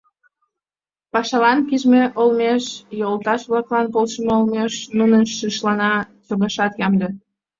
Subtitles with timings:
[1.13, 2.63] Пашалан пижме олмеш,
[2.99, 5.93] йолташ-влаклан полшымо олмеш, нуным шишлана,
[6.25, 7.07] чогашат ямде...